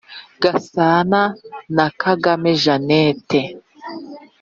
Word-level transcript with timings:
Gasana 0.43 1.21
na 1.75 1.87
Kagame 2.01 2.51
Jeannette. 2.61 3.41